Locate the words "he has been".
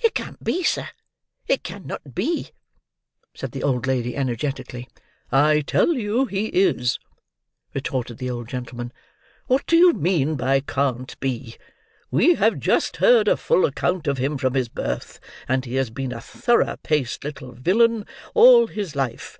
15.64-16.10